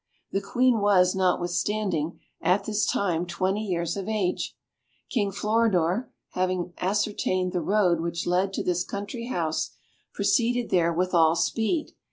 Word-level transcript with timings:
The 0.31 0.41
Queen 0.41 0.79
was, 0.79 1.13
notwithstanding, 1.13 2.19
at 2.41 2.63
this 2.63 2.87
time 2.87 3.27
twenty 3.27 3.61
years 3.61 3.95
of 3.95 4.09
age. 4.09 4.55
King 5.11 5.31
Floridor 5.31 6.11
having 6.31 6.73
ascertained 6.79 7.53
the 7.53 7.61
road 7.61 7.99
which 7.99 8.25
led 8.25 8.51
to 8.53 8.63
this 8.63 8.83
country 8.83 9.27
house, 9.27 9.75
proceeded 10.11 10.71
there 10.71 10.91
with 10.91 11.13
all 11.13 11.35
speed. 11.35 11.91